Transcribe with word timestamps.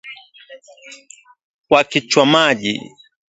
wa 1.71 1.81
Kichwamaji 1.89 2.73